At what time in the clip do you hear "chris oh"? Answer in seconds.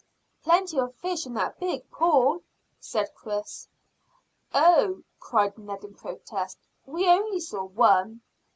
3.13-5.03